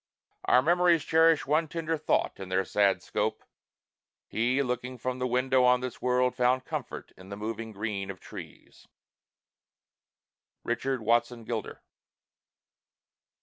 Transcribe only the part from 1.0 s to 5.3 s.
Cherish one tender thought in their sad scope: He, looking from the